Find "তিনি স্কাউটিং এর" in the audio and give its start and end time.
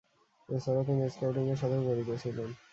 0.87-1.57